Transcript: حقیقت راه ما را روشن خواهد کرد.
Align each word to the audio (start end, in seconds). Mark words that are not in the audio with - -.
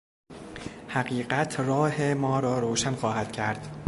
حقیقت 0.87 1.59
راه 1.59 2.13
ما 2.13 2.39
را 2.39 2.59
روشن 2.59 2.95
خواهد 2.95 3.31
کرد. 3.31 3.75